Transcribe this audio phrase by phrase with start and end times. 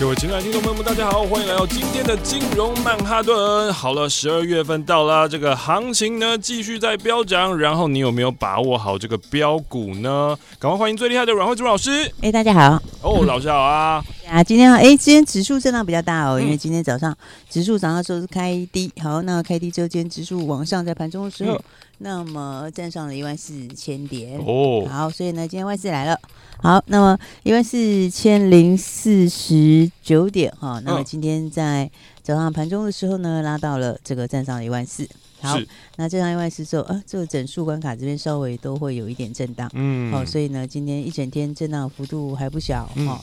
[0.00, 3.72] 各位亲爱的听众朋友们，大家好，欢迎来到今天的金融曼哈顿。
[3.72, 10.36] 好了，十二月份到啦，这个行情呢继续在飙涨，然后你有没有把握好这个标股呢？
[10.58, 12.12] 赶快欢迎最厉害的阮慧珠老师。
[12.22, 12.82] 哎，大家好。
[13.02, 14.04] 哦，老师好啊。
[14.28, 17.16] 啊，今天啊哎，今天指数震荡比较大哦，因为今天早上
[17.48, 21.58] 指数早上时候是开低，好，那开低之后，今天指数往上，在盘中的时候，
[22.04, 24.38] 那么站上了一万四千点。
[24.38, 26.20] 哦，好，所以呢，今天外资来了。
[26.58, 31.90] 好，那么一万四千零四十九点哈，那么今天在
[32.22, 35.08] 早上盘中的时候呢，拉到了这个站上了一万四。
[35.40, 35.58] 好，
[35.96, 43.18] 那站上一万四之后，啊，这个整数关卡这边稍微都会有一点震荡，嗯，好，所以呢，今天一整天震荡幅度还不小哈。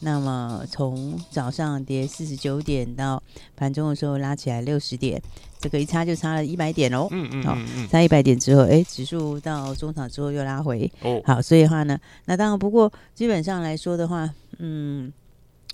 [0.00, 3.22] 那么从早上跌四十九点到
[3.56, 5.20] 盘中的时候拉起来六十点，
[5.58, 7.06] 这个一差就差了一百点哦。
[7.10, 7.56] 嗯嗯，好，
[7.90, 10.90] 差一百点之后，哎，指数到中场之后又拉回。
[11.02, 15.12] 哦，好，所以的话呢，那当然不过基本上来说的话，嗯。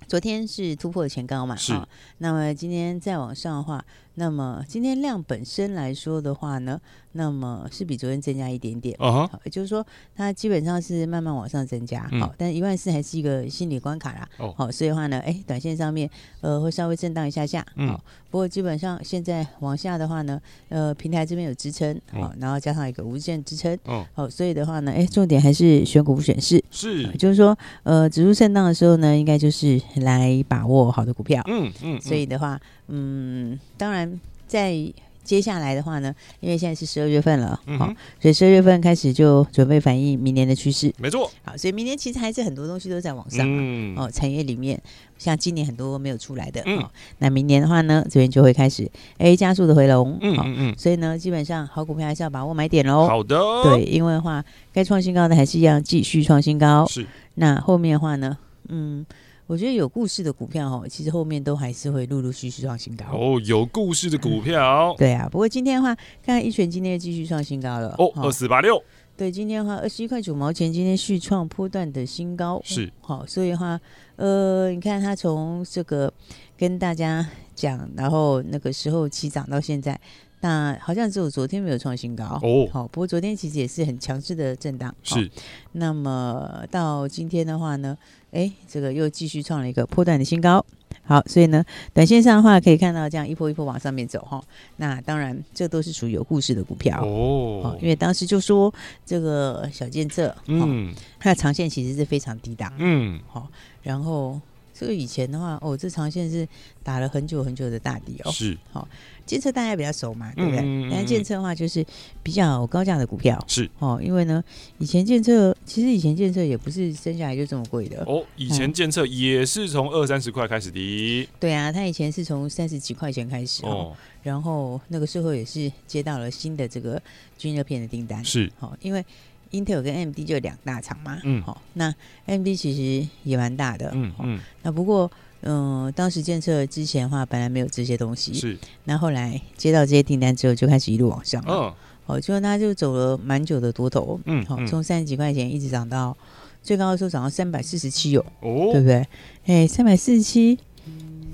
[0.08, 1.54] 昨天是突破前高嘛？
[1.54, 1.72] 是。
[2.18, 3.82] 那么今天再往上的话，
[4.14, 6.80] 那么今天量本身来说的话呢，
[7.12, 8.94] 那么是比昨天增加一点点。
[8.98, 9.38] 哦、uh-huh.
[9.44, 12.02] 也就是说，它基本上是慢慢往上增加。
[12.02, 14.28] 好、嗯，但一万四还是一个心理关卡啦。
[14.38, 14.54] 哦。
[14.56, 16.08] 好，所以的话呢，哎，短线上面
[16.40, 17.64] 呃会稍微震荡一下下。
[17.76, 17.98] 嗯。
[18.30, 20.40] 不过基本上现在往下的话呢，
[20.70, 21.98] 呃，平台这边有支撑。
[22.12, 23.78] 好，然后加上一个无限支撑。
[23.84, 24.06] 哦。
[24.14, 26.62] 好，所以的话呢，哎，重点还是选股不选市。
[26.70, 27.06] 是。
[27.16, 29.80] 就是说，呃，指数震荡的时候呢，应该就是。
[30.02, 32.60] 来把握好的股票，嗯嗯，所以的话，
[32.94, 34.76] 嗯，当然在
[35.24, 44.78] 接下来的话呢，因为现在是十二月份了，好、嗯哦，所以十二月份开始就准备反映明年的趋势，没错，好，所以明年其实还是很多东西都在往上，嗯，哦，产业里面
[45.18, 57.06] 像今年很多没有出来的，嗯，哦、那明年的话呢，这边就会开始 A 加速的回笼，嗯嗯嗯，所以呢，基本上好股票还是要把握买点喽，好的，对，因为的话该创新高的还是一样继续创新高，是，
[57.36, 58.36] 那后面的话呢，
[58.68, 59.06] 嗯。
[59.52, 63.38] 我觉得有故事的股票哦，其实后面都还是会陆陆续续创新高哦。
[63.44, 65.28] 有故事的股票，嗯、对啊。
[65.30, 68.82] 不过今天的话，看看一拳今天继续创新高了哦，二四八六。
[69.14, 73.78] 对，今天的话二十一块九毛钱，今天续创波段的新高是好、哦，所以的话，
[74.16, 76.10] 呃，你看它从这个
[76.56, 80.00] 跟大家讲，然后那个时候起涨到现在，
[80.42, 82.68] 那好像只有昨天没有创新高哦。
[82.70, 85.30] 好，不过昨天其实也是很强势的震荡是、哦。
[85.72, 87.96] 那么到今天的话呢？
[88.32, 90.64] 哎，这个又继续创了一个波段的新高。
[91.04, 94.42] 好，所以呢，短线上的话可以看到这样一波一波往上面走哈。
[94.76, 97.76] 那当然，这都是属于有故事的股票哦。
[97.80, 98.72] 因为当时就说
[99.04, 103.48] 这个小建设，嗯，它的长线其实是非常低档，嗯，好。
[103.82, 104.40] 然后
[104.72, 106.48] 这个以前的话，哦，这长线是
[106.82, 108.30] 打了很久很久的大底哦。
[108.30, 108.88] 是，好。
[109.26, 110.60] 建设大家比较熟嘛，对不对？
[110.60, 111.84] 嗯，但建设的话就是
[112.22, 114.00] 比较高价的股票，是哦。
[114.02, 114.42] 因为呢，
[114.78, 118.24] 以前建设其实以前建设也不是生下来就这么贵的哦。
[118.36, 123.94] 以前建设也是从二三十块开始的，对啊，他以前是从三十几块钱开始哦。
[124.22, 127.00] 然后那个时候也是接到了新的这个
[127.36, 128.76] 军热片的订单，是哦。
[128.80, 129.04] 因为
[129.50, 131.94] Intel 跟 AMD 就两大厂嘛，嗯，好，那
[132.26, 132.72] AMD 其
[133.02, 134.40] 实也蛮大的，嗯嗯。
[134.62, 135.10] 那不过。
[135.42, 138.32] 嗯，当时建设之前的话，本来没有这些东西。
[138.32, 138.56] 是。
[138.84, 141.42] 那后来接到这些订单之后，就开始一路往上。
[141.46, 141.72] 嗯。
[142.06, 144.20] 哦，就那就走了蛮久的多头。
[144.24, 144.44] 嗯。
[144.46, 146.16] 好，从三十几块钱一直涨到
[146.62, 148.20] 最高的时候涨到三百四十七有。
[148.40, 148.70] 哦。
[148.72, 149.06] 对不对？
[149.46, 150.58] 哎，三百四十七，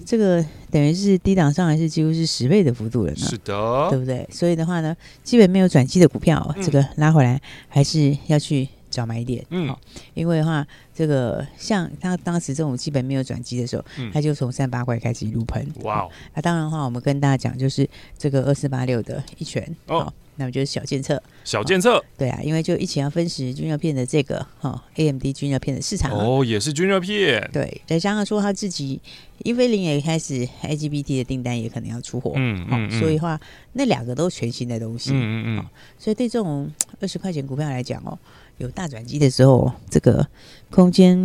[0.06, 3.18] 这个等于是低档上来是几乎是十倍的幅度了呢。
[3.18, 3.88] 是的。
[3.90, 4.26] 对不对？
[4.32, 8.68] 所以的话呢，基本没有转机的股票，这个拉回来还是要去。
[8.98, 9.74] 找买点，嗯，
[10.14, 16.10] 因为的话，这个像他当时这种基本没有转机的时候，嗯、他就从三八块开始一路喷，哇哦！
[16.34, 29.00] 那、啊、当然的话，我们跟大家讲，就是这个二四八六的一拳，哦，那么就是小建测，小建测，对啊，因为就一起要分食均热片的这个哈，AMD 均热片的市场，哦，也是均热片，对，再加上说他自己
[29.44, 33.40] 英飞凌也开始 IGBT 的订单也可能要出货，嗯嗯，嗯，所以的话
[33.74, 35.66] 那两个都全新的东西，嗯嗯嗯，
[35.98, 36.68] 所以对这种
[37.00, 38.18] 二十块钱股票来讲哦。
[38.58, 40.26] 有大转机的时候，这个
[40.70, 41.16] 空间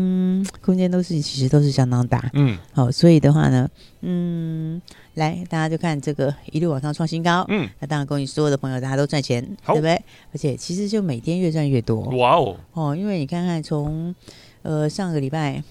[0.61, 3.69] 空间都是其实都是相当大，嗯，好，所以的话呢，
[4.01, 4.81] 嗯，
[5.15, 9.93] 来大家就看这个一路往上创新高，嗯，那当然恭喜所有的朋友，大家都赚钱，对不对？
[10.31, 14.13] 而且其实就每天越赚越多，哇哦，哦，因为你看看从
[14.61, 15.63] 呃上个礼拜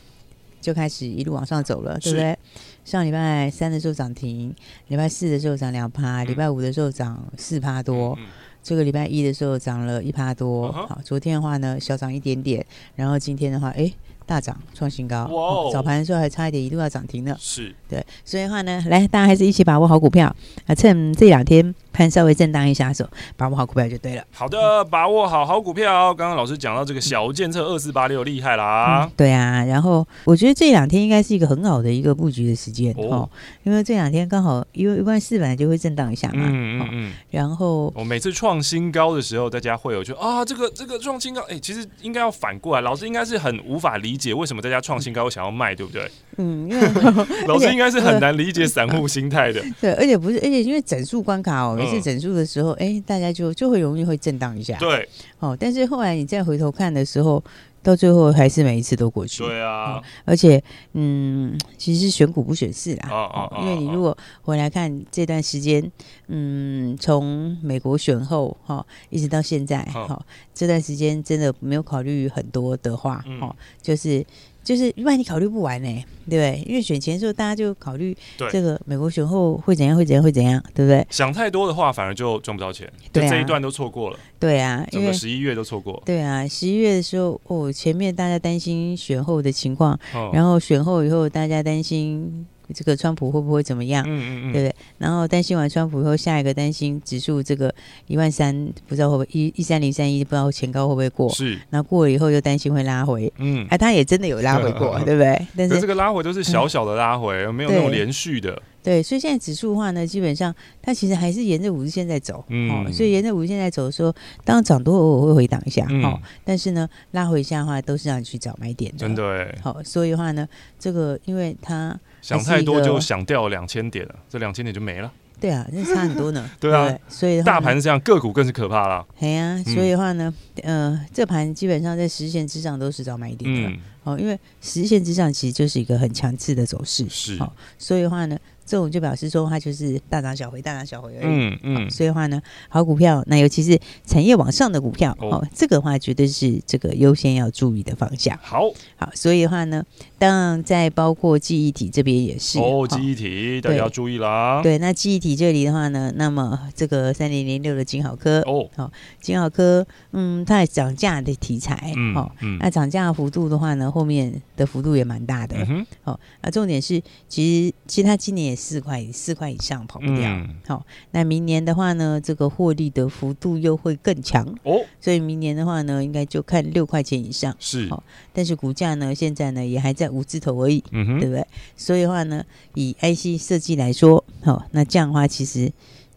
[0.60, 2.36] 就开始一路往上走了，对不对？
[2.84, 4.52] 上礼拜三的时候涨停，
[4.88, 8.16] 礼拜四的时候涨两趴，礼拜五的时候涨四趴多。
[8.18, 8.26] 嗯嗯
[8.62, 12.64] 这个礼拜一的时候涨了一趴多，好，昨天的话呢小涨一点点，
[12.94, 13.92] 然后今天的话，哎，
[14.24, 15.28] 大涨创新高，
[15.72, 17.74] 早盘的时候还差一点一度要涨停了，是。
[17.88, 20.34] 对，所以的话呢，来大家还是一起把握好股票。
[20.66, 21.74] 啊，趁这两天。
[21.92, 24.24] 盘稍微震荡一下手，把握好股票就对了。
[24.32, 26.12] 好的，把握好好股票。
[26.14, 29.12] 刚刚老师讲到这个小建策二四八六厉害啦、嗯。
[29.16, 33.30] 对啊，然后我觉得这两天应该是一个很好的一个布局的时间哦，哦，
[33.64, 36.44] 因为这两天刚好因为一万四本来就会震荡一下嘛。
[36.46, 37.12] 嗯嗯嗯。
[37.30, 46.10] 然后我每次创新高的时候，大家会有就啊，这个这个创新高，哎，其实应该要反过来，老师应该是很无法理解为什么大家创新高想要卖，对不对？
[46.38, 46.88] 嗯，因为
[47.46, 49.62] 老师应该是很难理解散户心态的。
[49.80, 51.78] 对，而且不是，而且因为整数关卡哦。
[51.86, 54.76] 是整数的时候，哎、欸，大家就就会容易会震荡一下。
[54.78, 55.08] 对，
[55.38, 57.42] 哦，但是后来你再回头看的时候，
[57.82, 59.42] 到最后还是每一次都过去。
[59.42, 60.62] 对啊，哦、而且，
[60.92, 63.08] 嗯，其实选股不选市啦。
[63.10, 65.90] 哦哦，因为你如果回来看这段时间，
[66.28, 70.22] 嗯，从美国选后哈、哦，一直到现在哈、哦，
[70.54, 74.24] 这段时间真的没有考虑很多的话，哈、就是。
[74.64, 75.88] 就是，因为你考虑不完呢，
[76.28, 76.64] 对不对？
[76.66, 78.16] 因为选前的时候，大家就考虑
[78.50, 81.06] 这个美国选后会怎样，会怎样，会怎样，对不对？
[81.10, 82.90] 想太多的话，反而就赚不到钱。
[83.12, 84.18] 对、啊，这一段都错过了。
[84.38, 86.02] 对啊，整个十一月都错过。
[86.06, 92.46] 对啊，十一月的时候，哦，前面大家担心选后的情况，哦、然后选后以后，大家担心。
[92.72, 94.04] 这个川普会不会怎么样？
[94.06, 94.74] 嗯嗯嗯，对不对？
[94.98, 97.74] 然后担心完川普以后，下一个担心指数这个
[98.06, 101.28] 一万三，不知道会不会一一三零三一，不知道前高会不会过？
[101.32, 101.58] 是。
[101.70, 103.32] 然后过了以后又担心会拉回。
[103.38, 103.66] 嗯。
[103.70, 105.46] 哎，他也真的有拉回过， 对不对？
[105.56, 108.60] 但是这个拉回都是小小的拉回，嗯、没有那种连续的。
[108.82, 110.52] 对，所以现在指数的话呢，基本上
[110.82, 112.44] 它其实还是沿着五日线在走。
[112.48, 112.68] 嗯。
[112.68, 114.12] 哦，所以沿着五日线在走的时候，
[114.44, 115.86] 当然涨多偶尔会回档一下。
[115.88, 116.02] 嗯。
[116.04, 118.98] 哦，但是呢，拉回一下的话，都是让你去找买点的。
[118.98, 119.54] 真的。
[119.62, 120.48] 好，所以的话呢，
[120.78, 121.98] 这个因为它。
[122.22, 125.12] 想太多就想掉两千点了，这两千点就没了。
[125.40, 126.48] 对啊，那差很多呢。
[126.60, 129.04] 对啊，所以大盘是这样，个股更是可怕了。
[129.18, 130.32] 对啊，所以的话呢，
[130.62, 133.68] 嗯、呃，这盘基本上在十线之上都是找买点的。
[133.68, 137.06] 嗯、哦，因为十线之上其实就是一个很强势的走势。
[137.08, 137.36] 是。
[137.38, 138.38] 哦，所以的话呢。
[138.64, 141.26] 这种就表示说，它就是大涨小回，大涨小回而已。
[141.26, 148.38] 嗯嗯、哦，所以的话呢，好股票，那尤其是产业往上的股票，哦，哦，这个的话绝对是这个优先要注意的方向。
[148.40, 149.84] 好，好，所以的话呢，
[150.16, 154.62] 当然在包括记忆体这边也是哦，记忆体大家要注意啦。
[154.62, 168.56] 对，那记忆体这里的话呢，那么这个三零零六的金好科哦，好、哦，金好科，嗯，它也涨价的题材，嗯、哦，嗯，那涨价的幅度的话呢，后面的幅度也蛮大的，嗯哼，哦，那重点是，其实其实它今年也。
[168.62, 170.60] 四块四块以上跑不掉，好、嗯。
[170.68, 174.46] 哦，那明年的话呢，这个获利的幅度又会更强。
[174.62, 177.52] 哦，所以明年的话呢，应该就看六块钱以上。
[177.58, 178.02] 是，好、哦，
[178.32, 181.44] 但是股价呢，现在呢也还在五字头而已，嗯哼，对不对？
[181.76, 182.44] 所以的话呢，
[182.74, 185.72] 以 IC 设计来说，好、哦，那这样的话其实。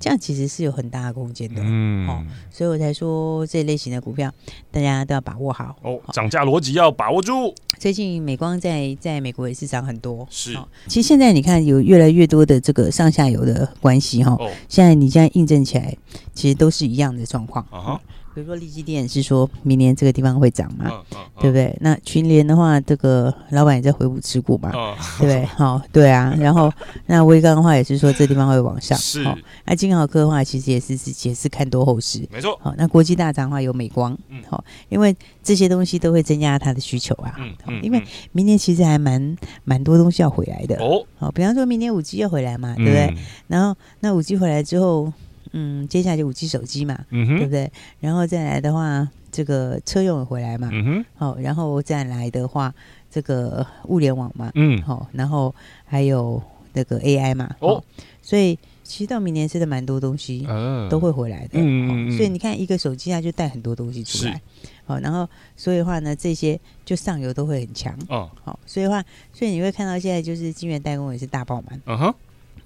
[0.06, 4.31] 这样其实是有很大的空间的，嗯，哦，所以我才说这类型的股票
[4.69, 7.52] 大家都要把握好哦，涨价逻辑要把握住。
[7.80, 10.68] 最近美光在在美国也是涨很多，是、哦。
[10.86, 15.98] 其实现在你看有越来越多的这个上下游的关系哈，哦，现在你现在印证起来，
[16.36, 18.00] 其实都是一样的状况啊。
[18.36, 21.74] 嗯比如说力积电是说明年这个地方会涨嘛，嗯嗯嗯、对不对？
[21.80, 25.46] 那群联的话，这个老板也在回补持股嘛，嗯、对不对？
[25.46, 26.36] 好、 哦，对啊。
[26.38, 26.70] 然后
[27.06, 29.24] 那威刚的话也是说这地方会往上， 是。
[29.24, 29.32] 那、
[29.68, 32.60] 哦、金豪科的话其实也是也是看多后市，没错。
[32.62, 34.18] 好、哦，那国际大涨的话有美光，
[34.50, 37.36] 好、因为这些东西都会增加它的需求啊。
[37.39, 41.01] 嗯嗯、因为明年其实还蛮蛮多东西要回来的哦。
[41.18, 43.06] 好、哦，比方说明年五 G 要回来嘛，对不对？
[43.06, 45.13] 嗯、然后那五 G 回来之后。
[45.57, 47.71] 嗯，接下来就五 G 手机嘛，对不对？
[48.01, 51.05] 然后再来的话，这个车用也回来嘛，好、嗯哼。
[51.17, 52.74] 哦，然后再来的话，
[53.09, 56.43] 这个物联网嘛，嗯，好、哦，然后还有
[56.74, 57.83] 那个 AI 嘛，哦，哦，
[58.21, 60.45] 所以其实到明年真的蛮多东西
[60.89, 64.39] 都会回来的，嗯、哦、所以你看一个手机它就带很多东西出来，是
[64.88, 72.13] 哦，然后所以的话呢，这些就上游都会很强，哦，好、哦，所以的话，所以你会看到现在就是晶圆代工也是大爆满，嗯哼，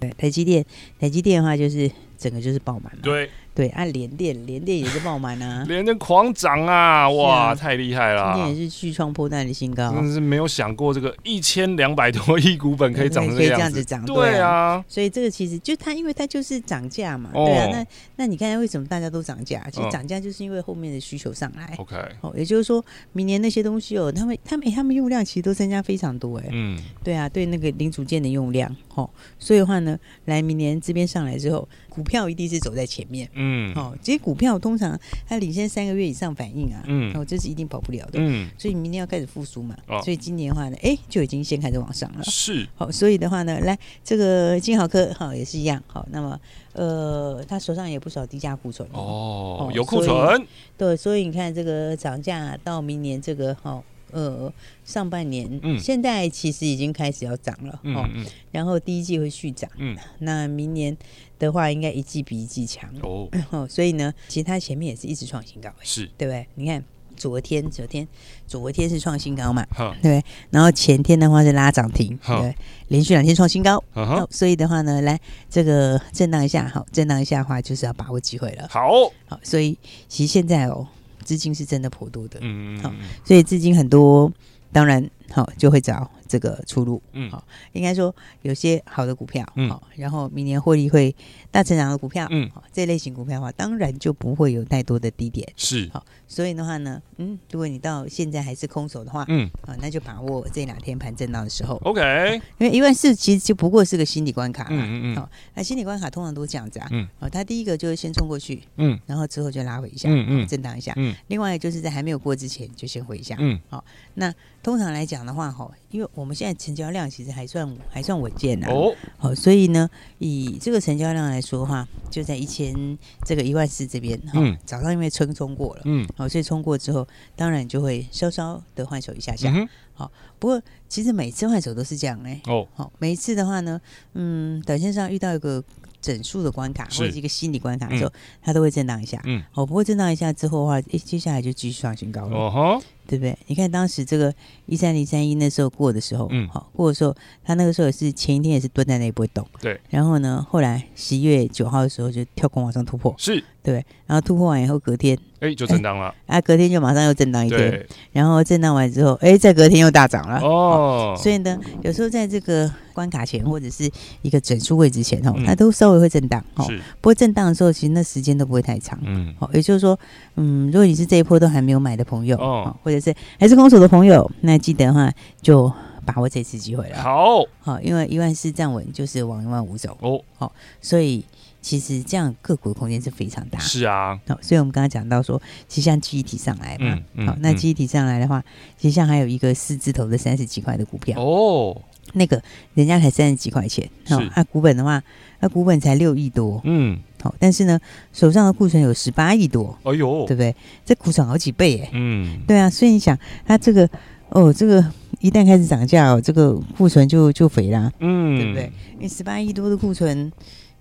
[0.00, 0.66] 对，台积电，
[0.98, 1.88] 台积电的话就是。
[2.20, 3.28] 整个就是爆满了，对。
[3.52, 8.32] 对，按联电，联电也是爆满啊， 联电狂涨啊，哇，太厉害了！
[8.32, 14.82] 今天也是续创破蛋的新高，真的是没有想过这个一千两百多亿股本可以涨成这样子，涨，对啊。
[14.88, 17.68] 所以这个其实就它，因为它就是涨价嘛，对啊。
[17.72, 17.86] 那
[18.16, 19.66] 那你看为什么大家都涨价？
[19.70, 21.74] 其实涨价就是因为后面的需求上来。
[21.76, 29.10] OK，哦，也就是说明年那些东西哦，他们他们他们用量其实都增加非常多哎，嗯，对啊，对那个零组件的用量，哦，
[29.40, 33.50] 所以的话呢，来明年这边上来之后，股票一定是走在前面，嗯。
[33.50, 46.40] 嗯，好，这些股票通常它领先三个月以上反应啊，嗯，哦，这是一定跑不了的，嗯，所以明年要开始复苏嘛，哦，所以今年的话呢，哎，就已经先开始往上了，是，好，所以的话呢，来这个金豪科好也是一样，好，那么
[46.74, 50.46] 呃，他手上也有不少低价库存哦，哦，有库存，
[50.78, 53.82] 对，所以你看这个涨价到明年这个哈。
[54.12, 54.52] 呃，
[54.84, 58.08] 上半年，嗯，现在其实已经开始要涨了，嗯，哦，
[58.50, 60.96] 然后第一季会续涨，嗯，那明年
[61.38, 62.90] 的话，应该一季比一季强。
[63.02, 66.08] 哦， 哦，所以呢，其实它前面也是一直创新高，是。
[66.18, 66.46] 对不对？
[66.54, 66.84] 你看
[67.16, 68.06] 昨天，昨天，
[68.46, 69.66] 昨天是创新高嘛，
[70.02, 72.54] 对，然后前天的话是拉涨停，对，
[72.88, 78.90] 连续两天创新高，哦，所以的话呢，来这个震荡一下，好，震荡一下的话，就是要把握机会了，好，
[79.26, 79.76] 好，所以
[80.08, 80.86] 其实现在哦。
[81.24, 82.92] 资金是真的颇多的，嗯嗯，好，
[83.24, 84.30] 所以资金很多，
[84.72, 91.14] 当然好就会找这个出路，嗯，好，应该说有些好的股票，好，然后明年获利会
[91.50, 96.04] 大成长的股票，嗯，好，这类型股票的话，当然就不会有太多的低点，是，好。
[96.28, 102.40] 所以的话呢，嗯，如果你到现在还是空手的话，嗯，啊，那就把握这两天盘震荡的时候，OK。
[102.58, 126.06] 因为一万四其实就不过是个心理关卡，嗯嗯嗯，好，那心理关卡通常都这样子啊，嗯，哦，它第一个就是先冲过去，嗯，然后之后就拉回一下，嗯嗯，震荡一下，嗯，另外就是在还没有过之前就先回一下，嗯，好，那通常来讲的话，哈，因为我们现在成交量其实还算还算稳健呐，哦，好，所以呢，以这个成交量来说的话，就在一千这个一万四这边，哈，早上因为冲冲过了，嗯。
[126.16, 127.06] 好，所以冲过之后，
[127.36, 129.50] 当然就会稍稍的换手一下下。
[129.94, 132.40] 好、嗯，不过其实每次换手都是这样嘞。
[132.46, 133.80] 哦，好，每一次的话呢，
[134.14, 135.62] 嗯，短线上遇到一个
[136.00, 139.20] 整数的关卡或者是一个心理关卡的时候，它都会震荡一下。
[139.24, 142.36] 嗯，好，不过震荡一下之后的话，诶，接下来就继续创新高了。
[142.36, 143.36] 哦吼，对不对？
[143.48, 144.32] 你看当时这个
[144.66, 147.12] 一三零三一那时候过的时候，嗯，好，过的时候，
[147.44, 149.44] 他那个时候也是前一天也是蹲在那里不会动。
[149.60, 149.80] 对。
[149.88, 153.12] 然后呢，后来十一月九号的时候就跳空往上突破。
[153.18, 153.42] 是。
[153.62, 153.74] 对，
[154.06, 155.18] 然后突破完以后，隔天。
[155.40, 163.90] 哎、欸，就震荡了，啊，隔天就马上又震荡一天，然后震荡完之后，哎，在隔天又大涨了，哦，所以呢，有时候在这个关卡前或者是
[164.20, 169.98] 一个整数位置前哦，嗯、它都稍微会震荡，哦，是不过震荡的时候，其实那时间都不会太长，嗯，好，也就是说，
[170.36, 175.72] 嗯，如果你是这一波都还没有买的朋友，哦，或者是还是空手的朋友，那记得的话就
[176.04, 181.24] 把握这次机会了，好，好，因为一万四站稳就是往一万五走，哦，好，所以。
[181.62, 185.38] 其实这样个股的空间是非常大，是啊，好，所以我们刚刚讲到说，
[185.68, 188.42] 其实像记忆体上来嘛，嗯、好，那记忆体上来的话，
[188.78, 191.78] 其实像还有一个四字头的三十几块的股票哦，
[192.14, 192.42] 那个
[192.72, 195.02] 人家才三十几块钱，好啊、股本的话，
[195.40, 197.78] 那、啊、股本才六亿多，嗯，好，但是呢，
[198.12, 200.54] 手上的库存有十八亿多，哎呦，对不对？
[200.84, 203.88] 这库存好几倍哎，嗯，对啊，所以你想，它这个
[204.30, 204.84] 哦，这个
[205.20, 208.72] 一旦开始涨价哦，这个库存就就肥啦，嗯，对不对？
[208.96, 210.32] 因为十八亿多的库存。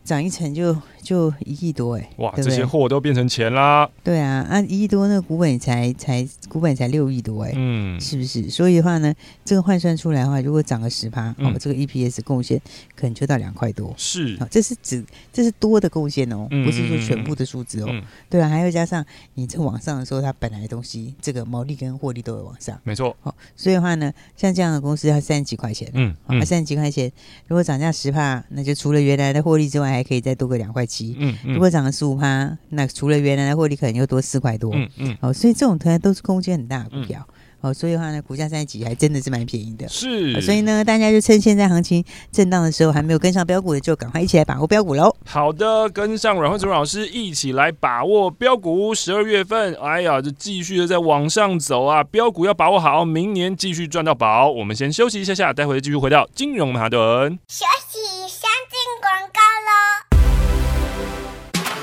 [0.04, 3.90] 涨一成就就一亿多哎，哇，对对这些货都变成钱啦。
[4.04, 8.50] 对啊，按一亿多那个股本才才股本才六亿多哎，嗯，是不是？
[8.50, 9.14] 所以的话呢，
[9.46, 12.60] 这个换算出来的话，如果涨个十趴，嗯、哦，这个 EPS 贡献
[12.96, 13.94] 可能就到两块多。
[13.98, 17.88] 是，哦，这是指这是多的贡献哦，不是说全部的数字哦。
[17.90, 22.80] 嗯、对啊，还要加上你这往上的时候，它本来的东西这个毛利跟获利都会往上。
[22.84, 23.16] 没错。
[23.22, 27.12] 好、哦，所以的话呢，像这样的公司要三十几块钱，嗯，嗯、哦，三十几块钱，
[27.48, 37.28] 如果涨价十趴，那就除了原来的获利之外，还可以再多个两块七，嗯，如果涨了十五趴，那除了原来的获利，可能又多四块多，嗯嗯，哦，所以这种突然都是空间很大的股票，
[37.60, 45.14] 哦，所以的话呢，股价三十几还真的是蛮便宜的，是，所以呢，大家就趁现在行情震荡的时候，还没有跟上标股的，就赶快一起来把握标股喽。
[45.26, 54.50] 好的，跟上阮慧慈老师一起来把握标股，十二月份，哎呀，就继续的在往上走啊，标股要把握好，明年继续赚到宝。
[54.50, 57.38] 我们先休息一下下，待会继续回到金融曼哈顿。
[57.48, 58.09] 休息。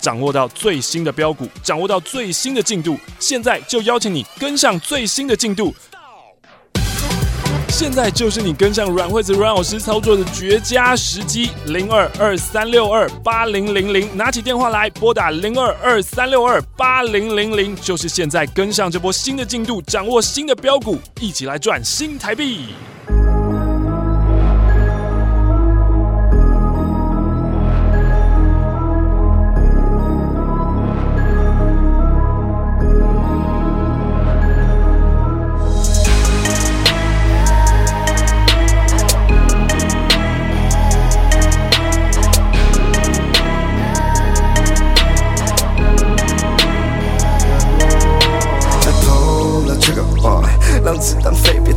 [0.00, 5.74] 掌握到最新的标股，掌握到最新的进度，现在就邀请你跟上最新的进度。
[7.68, 22.68] 现在就是你跟上阮惠子阮老师操作的绝佳时机，零二二三六二八零零零，拿起电话来拨打零二二三六二八零零零，就是现在跟上这波新的进度，掌握新的标股，一起来赚新台币。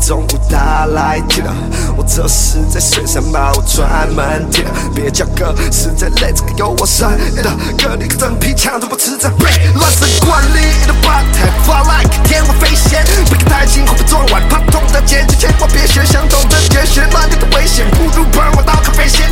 [0.10, 1.54] 种舞打来听的，
[1.96, 7.44] 我这是在水上把我专门听的，别叫哥，是在累这个有我深的，
[7.78, 19.30] 哥你个真皮枪都不吃这背，乱神管理的吧台，fly like 天外飞仙，别看太近会被撞歪，怕痛的结局千万别学，想懂得绝学乱流的危险，不如帮我倒咖啡先，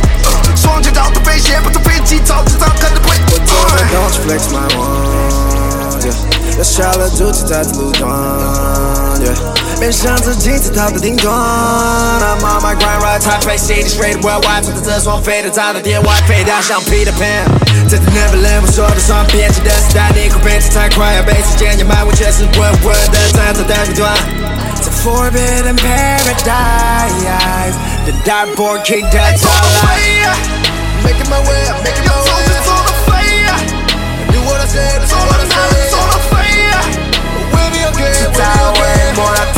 [0.54, 3.16] 双脚找到飞鞋，不坐飞机早知道可能不会。
[3.90, 6.06] Don't flex my one,
[6.56, 8.08] 要下了主题在这路段
[9.78, 9.80] ，yeah.
[9.80, 11.32] 面向着镜子逃的顶端。
[11.32, 17.44] I'm on my grind right time, face city straight worldwide，穿着这双飞的站的店外，飞到像 Peter Pan。
[17.88, 24.14] 在 Neverland，我说的算编辑的时代，你会变得太快，要被时间掩埋，我却是稳稳的站在顶端。
[24.82, 29.88] 在 Forbidden Paradise，the dark-born king that's all I
[31.04, 32.26] Making my way, making my way。
[34.30, 35.54] Do what I say, do what I say。
[37.98, 38.04] 直
[38.38, 38.78] 到微
[39.14, 39.57] 末那天，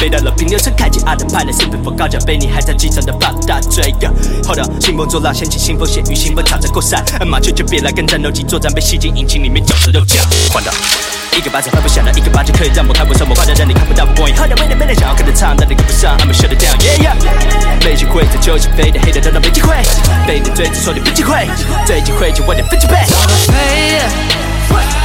[0.00, 2.38] 飞到了，平流层开启阿德派的，是否高脚杯？
[2.38, 4.08] 你还在机场的放大嘴哥
[4.48, 10.24] ，Hold up，兴风作浪，掀起腥风血雨，兴奋插着过山，马雀就别来跟战斗机作战，被吸进引擎里面，绞着肉酱。
[10.50, 10.72] 换到
[11.36, 14.34] 一个巴掌拍不响的，一个巴掌可以让我开不上，我夸张让你看不到我光影。
[14.36, 17.84] Hold up，没人没人想要跟着唱，但你跟不上 I'm shut it down，yeah yeah。
[17.84, 19.76] 没机会在球场飞的黑的等到没机会，
[20.26, 21.46] 被你追着说你不机会，
[21.84, 22.94] 最机会就晚点分机会。
[23.04, 24.00] 走到飞，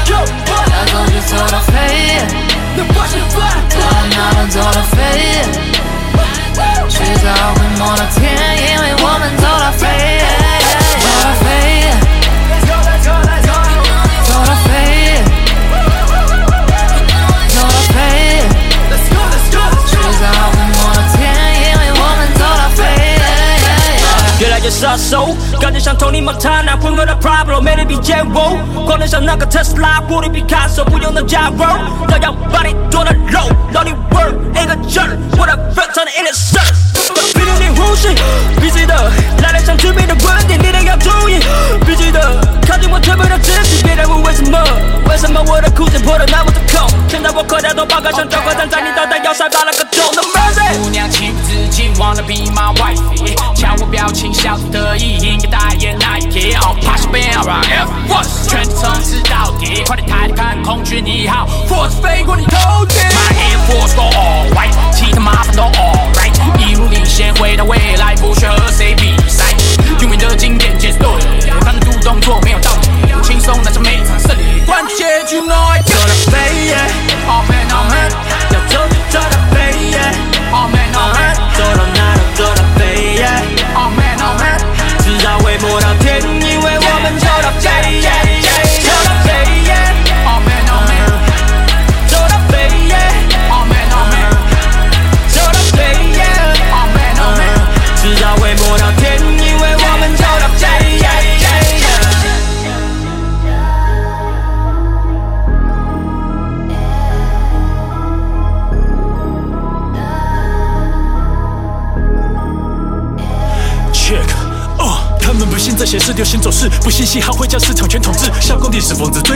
[0.07, 0.23] 要
[0.85, 2.54] 走就走到飞。
[2.77, 2.81] 我
[4.37, 4.95] 们走到飞，
[6.89, 8.21] 迟早会摸到天，
[8.57, 9.83] 因为我们走到飞，
[10.99, 11.45] 走到飞，
[12.61, 14.69] 走到飞，
[17.47, 17.97] 走到飞，
[19.87, 21.23] 迟早会摸到天，
[21.55, 22.79] 因为我们走到飞，
[24.39, 31.57] 越来越杀手，感觉像 Tony Montana，混合的 Pablo，魅力比剑舞，光能像那个特斯拉，物理比卡索，不用的加油，
[32.07, 33.39] 都要把你剁了肉，
[33.71, 35.01] 让你 work 一个劲，
[35.37, 36.61] 我的 friend 唱的 in the sun，
[37.33, 38.09] 别留你呼吸，
[38.61, 40.04] 必须的，来了像致命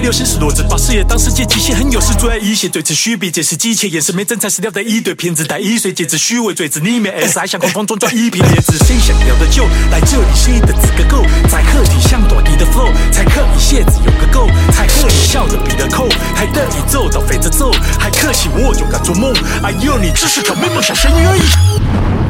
[0.09, 11.23] 流行是骡子，把事业当世界极限很有事，最爱一些，最持虚比，解释机械，眼神没真材实料的一堆骗子，带一岁戒指虚伪嘴子，里面 S 还想狂放中抓一瓶椰子，谁 想要的就来这里，谁的资格够？
[11.47, 22.28] 在客体像短笛的 flow，才可以蝎子有个够，才可以笑着比的扣，还得以奏到飞着走，还可惜我就敢做梦，哎呦你只是条没梦想咸鱼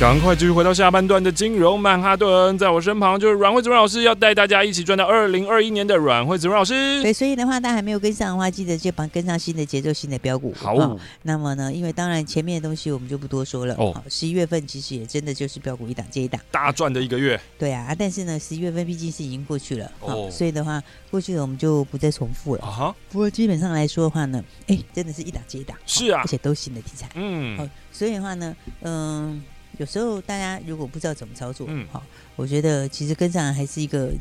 [0.00, 7.02] 赶快继续回到下半段的金融曼哈顿，在我身旁就是阮慧子阮老师，要带大家一起赚到二零二一年的阮慧子阮老师。
[7.02, 10.54] 对，所以的话，大家还没有跟上的话，记得就帮跟上新的节奏、新的标股。
[10.56, 13.74] 好、哦，那么呢，因为当然前面的东西我们就不多说了。
[13.74, 17.38] 哦，十一月份其实也真的就是标股一档接一档，大赚的一个月。
[17.58, 22.62] 对啊，但是呢，十一月份毕竟是已经过去了，哦，所以的话，过去了我们就不再重复了。
[22.64, 22.96] 啊哈。
[23.10, 25.76] 不过基本上来说的话呢，哎，真的是一档接一档。
[25.84, 27.06] 是啊，而且都新的题材。
[27.16, 27.58] 嗯。
[27.58, 29.42] 好，所以的话呢，嗯。
[29.80, 32.02] 有时候大家如果不知道怎么操作，嗯，好，
[32.36, 34.12] 我觉得其实跟上还是一个。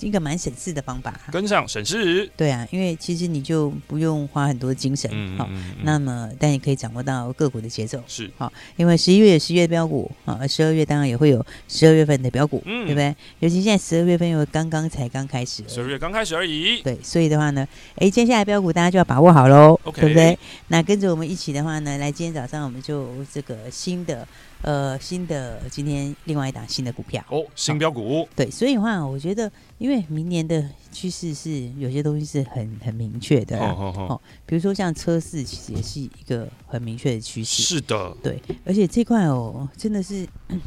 [0.00, 2.28] 一个蛮省事的方法，跟上省事。
[2.36, 13.14] 对啊，因为其实你就不用花很多精神，好、嗯嗯，那么但你可以掌握到个股的节奏，是好，因为十一月有十月标股啊，十二月当然也会有十二月份的标股，嗯，对不对？
[13.38, 20.38] 尤其现在十二月份又刚刚才刚开始，十二月刚开始而已，对，所以的话呢，哎，接下来标股大家就要把握好喽，okay、对不对？
[20.68, 24.26] 那跟着我们一起的话呢，来今天早上我们就这个新的
[24.62, 29.50] 呃新的今天另外一档新的股票哦，新标股，对，所以的话我觉得。
[29.82, 37.64] 因为明年的趋势是有些东西是很很明确的，哦哦，比如说像车市，其实也是一个很明确的趋势。
[37.64, 40.24] 是的，对，而且这块哦，真的是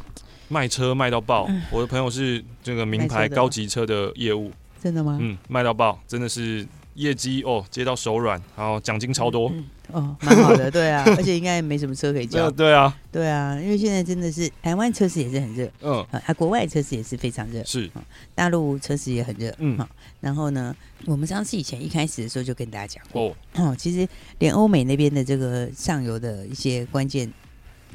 [0.49, 1.47] 卖车卖到爆。
[1.71, 4.51] 我的朋友是这个名牌高级车的业务，
[4.83, 5.17] 真的吗？
[5.21, 9.49] 嗯，卖到爆，真的是业绩哦，接到手软，然后奖金超多。
[9.53, 12.49] 嗯哦，蛮好的，对啊， 而且应该没什么车可以叫。
[12.51, 17.89] 对啊，对啊，因为现在真的是台湾车市也是很热，嗯，啊，国外车市也是非常热，是，
[18.33, 19.87] 大陆车市也很热，嗯，好，
[20.21, 24.07] 然后呢，我们上次以前一开始的时候就跟大家讲过，哦，哦，其实
[24.39, 27.31] 连欧美那边的这个上游的一些关键。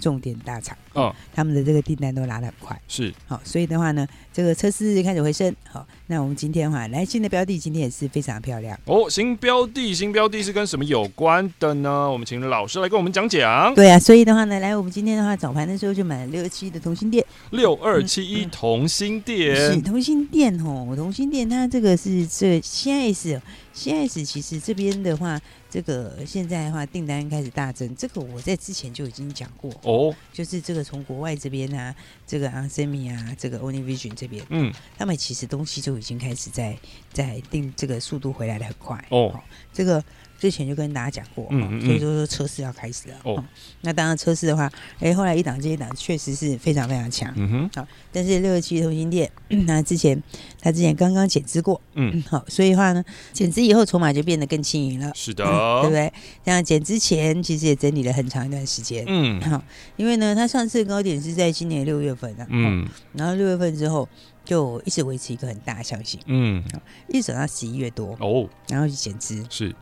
[0.00, 3.12] 重点大厂，嗯，他们的这个订单都拉的很快，是。
[3.26, 9.09] 好，所以的话呢，这个车市开始回升，好，那我们今天的话，来新的标的，今天也是非常漂亮哦。
[9.09, 12.11] 新标的，新标的是跟什么有关的呢？
[12.11, 13.73] 我们请老师来跟我们讲讲。
[13.77, 23.40] 对啊，所以的话呢，来我们今天的话，早盘的时候就买了六二七的同心店，六二七一同心店，嗯嗯、是同心店哦，同心店它这个是这现在是
[23.73, 25.40] 现在是其实这边的话。
[25.73, 27.94] 这个现在的话，订单开始大增。
[27.94, 31.94] 这个我在之前就已经讲过哦，就是这个从国外这边啊，
[32.27, 36.77] 这个 onsemi 啊，这个 Onivision 这边，嗯，他们其实东西就已经开始在
[37.13, 39.39] 在定，这个速度回来的很快哦，
[39.73, 40.03] 这个。
[40.40, 43.14] 之前就跟大家讲过，嗯，嗯，所以说说车市要开始了。
[43.24, 43.44] 哦，
[43.83, 47.31] 那当然车市的话，哎，后来一档接一档，确实是非常非常强。
[47.37, 49.31] 嗯哼，好，但是六二七同心店，
[49.66, 50.20] 那之前
[50.62, 55.12] 他之前刚刚减资过，嗯，好，所以的话呢，减资以后筹码就变得更轻盈了。
[55.14, 56.11] 是的，嗯、对不对？
[56.46, 59.05] 像减资前其实也整理了很长一段时间。
[59.07, 59.62] 嗯，好，
[59.96, 64.09] 因为呢，它上次高点是在今年六月份的，嗯，然后六月份之后
[64.42, 66.64] 就一直维持一个很大的消息，嗯，
[67.09, 69.76] 一直走到十一月多哦，然后就减资是。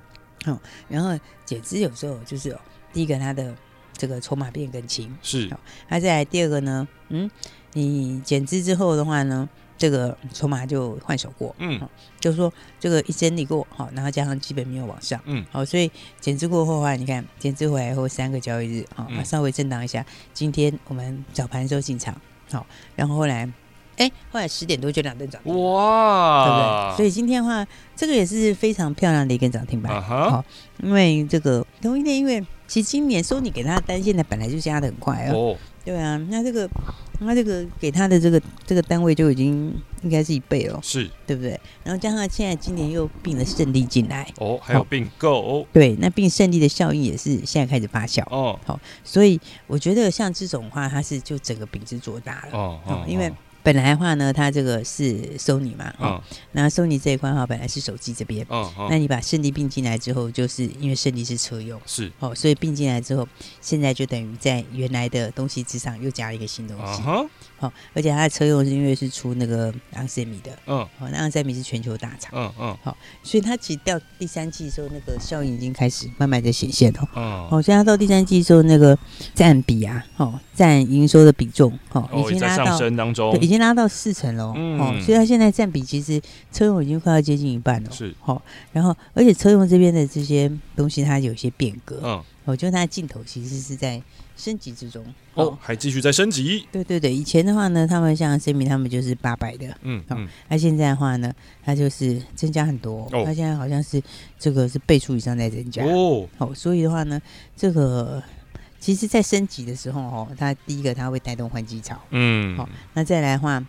[0.46, 2.61] 哦，然后减资有时候就是哦，
[2.92, 3.55] 第一个它的
[3.92, 5.51] 这个筹码变更轻，是。
[5.88, 7.31] 那再来第二个呢，嗯，
[7.72, 11.81] 你减资之后的话呢，这个筹码就换手过，嗯，
[12.20, 20.07] 就是说这个一整理过，好，然后加上基本没有往上，嗯，好，所以减资过后的话，你看减资回来后三个交易日，好，稍微震荡一下。
[20.33, 22.20] 今天我们早盘的时候进场，
[22.51, 23.51] 好，然后后来。
[23.98, 26.96] 哎，后来十点多就两根涨停，哇，对不对？
[26.96, 29.92] 所以今天的话，这个也是非常漂亮的一根涨停板。
[29.92, 30.00] Uh.
[30.00, 30.44] 好，
[30.82, 35.34] 因为这个同一天，因为其实今年收你给他的单，现在本来就加的很快哦。
[35.34, 35.56] Oh.
[35.84, 36.68] 对啊，那这个
[37.20, 41.58] 那这个给他的这个这个单位就已经应该是一倍了，是对不对？
[41.82, 45.66] 然后加上现在今年又并了胜利进来，哦，还有并购哦。
[45.72, 48.61] 对，那并胜利的效应也是现在开始发酵哦。
[48.66, 53.32] 好，所以我觉得像这种话，它是就整个饼子做大了哦，哦，因为。
[53.68, 63.28] 本来的话呢，它这个是 Sony 嘛，哦，那 Sony 这一块的话，本来是手机这边，嗯嗯，那你把胜利并进来之后，就是因为胜利是车用，是，哦，所以并进来之后，
[63.61, 67.02] 现在就等于在原来的东西之上又加了一个新东西，
[67.58, 78.96] 好，哦，而且它的车用是因为是出那个 onsemi 的，嗯，哦，那 onsemi 是全球大厂，嗯嗯，好，所以它其实到第三季的时候，那个效应已经开始慢慢的显现了，嗯，哦，现在到第三季的时候，那个
[79.34, 84.28] 占比啊，哦，占营收的比重，哦，已经拉到上升当中，对，已经拉到四成。
[84.38, 86.20] 嗯、哦，所以它现在占比其实
[86.52, 87.90] 车用已经快要接近一半了。
[87.90, 88.42] 是，好、哦，
[88.72, 91.98] 然后而且车用这边的这些东西它有一些变革。
[92.04, 94.00] 嗯，我觉得它的镜头其实是在
[94.38, 95.05] 升级之中。
[95.35, 96.66] 哦，哦还继续在升级。
[96.72, 99.66] 对对对，以前的话呢，他们像 Semi 他们就是八百的。
[99.83, 100.27] 嗯嗯。
[100.48, 101.31] 那、哦、现在的话呢，
[101.62, 103.07] 它就是增加很多。
[103.12, 103.24] 哦。
[103.27, 104.01] 它现在好像是
[104.38, 105.85] 这个是倍数以上在增加。
[105.85, 106.27] 哦。
[106.38, 107.20] 好、哦，所以的话呢，
[107.55, 108.22] 这个
[108.81, 112.01] 其实在升级的时候哦，它第一个它会带动换机潮。
[112.11, 112.57] 嗯。
[112.57, 113.62] 好、哦，那再来的话。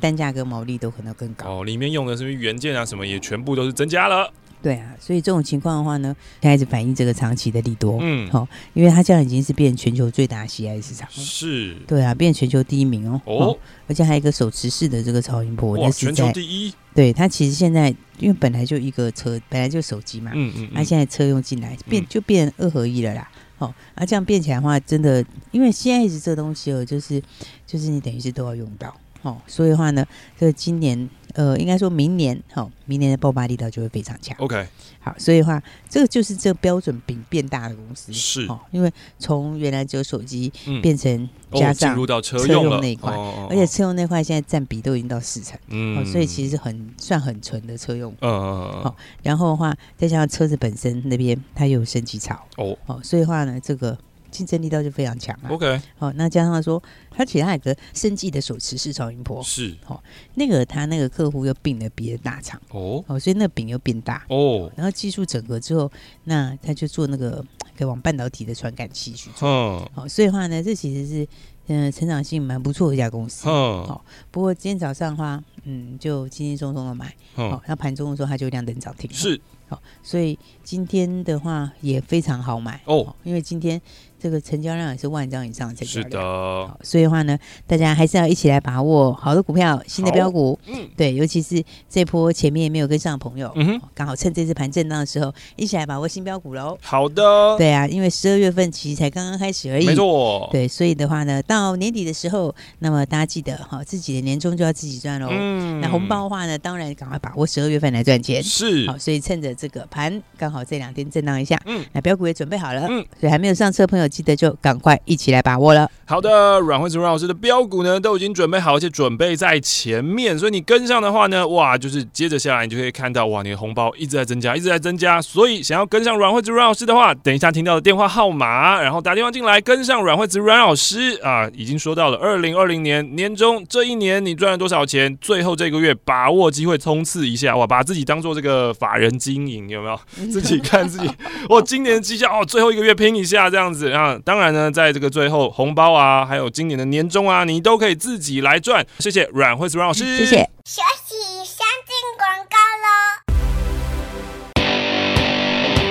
[0.00, 4.32] 单价跟毛利都可能更高哦，里面用的是原件啊，什么也全部都是增加了。
[4.60, 7.98] 对啊，所以这种情况的话呢，开始反映这个长期的利多。
[8.00, 11.14] 嗯，好、哦，因为它这样已经是变全球最大的 CIS 市场了。
[11.14, 13.20] 是，对啊，变全球第一名哦。
[13.24, 16.72] 哦，哦而且还有一个手持式的这个超音波，哇，全球第一。
[16.94, 20.32] 对，它其实现在因为本来就一个车，本来就手机嘛。
[20.34, 20.68] 嗯嗯。
[20.74, 23.30] 它、嗯啊、现在车用进来，变就变二合一了啦。
[23.58, 27.22] 哦，啊，这样变起来的话，真的，因为 CIS 这东西哦，就是
[27.66, 28.94] 就是你等于是都要用到。
[29.22, 30.06] 哦，所以的话呢，
[30.38, 34.36] 这个今年呃，应该说明年，哈、哦，明年的爆发力道就会非常强。
[34.38, 34.66] OK，
[35.00, 38.46] 好，所以的话，这个就是这个标准饼变大的公司是。
[38.46, 43.12] 哦，因为从原来只有手机变成加上进入到车用那一块，
[43.50, 53.98] 而且车用那块现在占比都已经到四成，嗯、哦，所以其实很算很纯的车用，嗯嗯嗯，好，然后的话再加上车子本身那边它又有升级潮，哦，哦，所以的话呢，这个。
[54.30, 55.50] 竞争力道就非常强了。
[55.50, 60.02] OK，好，那加上说，他其实还有个升级的手持式超音波，是，好，
[60.34, 65.90] 那个他那个客户又并了别的大厂，哦，哦，所以那个饼又变大，哦，然后技术整合之后，
[66.24, 67.44] 那他就做那个
[67.76, 71.28] 可以往半导体的传感器去做，嗯，好，所以的话呢，这其实是
[71.66, 82.80] 嗯成长性蛮不错的一家公司，嗯，好，不过今天早上的话，嗯，就轻轻松松的买，好，那盘中的时候它就亮灯涨停，是，好，所以今天的话也非常好买。
[82.84, 83.80] 哦，因为今天。
[84.20, 86.78] 这个成交量也是万张以上的成交量，是的。
[86.82, 90.58] 所以的话呢，大家还是要一起来把握好的股票、新的标股。
[90.66, 96.76] 嗯，对，尤其是这波前面没有跟上的朋友，嗯哼，刚好趁这次盘震荡的时候，一起来把握新标股喽。
[96.82, 97.56] 好的。
[97.56, 100.48] 对啊，因为十二月份其实才刚刚开始而已，没错。
[100.50, 105.28] 对，所以的话呢，到年底的时候，那么大家记得哈，自己的年终就要自己赚喽。
[105.30, 105.80] 嗯。
[105.80, 108.42] 那红包的话呢，当然赶快把握十二月份来赚钱。
[108.42, 108.86] 是。
[108.88, 114.07] 好，所以趁着这个盘刚好这两天震荡一下，嗯，那标股也准备好了，嗯，所以还没有上车的朋友。
[114.08, 115.88] 记得就赶快一起来把握了。
[116.06, 125.20] 好的，阮惠慈阮老师的标股呢都已经准备好，而且准备在前面，所以你跟上的话呢，哇，就是接着下来你就可以看到，哇，你的红包一直在增加，一直在增加。
[125.20, 135.14] 所以想要跟上阮惠慈阮老师的话，等一下听到的电话号码，然后打电话进来跟上阮惠慈阮老师啊，已经说到了二零二零年年中这一年你赚了多少钱？
[135.20, 140.00] 最后这个月把握机会冲刺一下，哇，把自己当做这个法人经营，有没有？
[140.30, 141.10] 自己看自己，
[141.50, 144.18] 我 今年的绩效哦，最后一个月拼一下这样子啊。
[144.24, 148.86] 当然呢，在这个最后红包啊，还有今年的年终啊，你都可以自己来赚。
[149.00, 150.36] 谢谢阮惠慈阮老师，谢谢。
[150.64, 152.88] 休息，先进广告喽。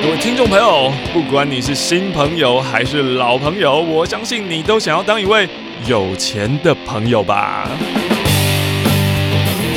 [0.04, 5.50] 各位听众朋友，不管你是新朋友还是老朋友，我相信你都想要当一位
[5.86, 7.67] 有钱的朋友吧。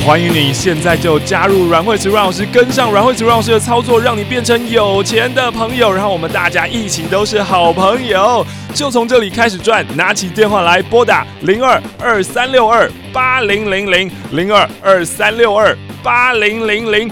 [0.03, 9.85] 欢迎你现在就加入阮惠慈阮老师，跟上阮惠慈阮老师的操作，让你变成有钱的朋友，然后我们大家一起都是好朋友，就从这里开始赚。
[9.95, 17.11] 拿起电话来拨打零二二三六二八零零零零二二三六二八零零零。